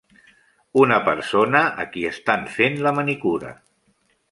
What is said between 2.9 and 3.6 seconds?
manicura.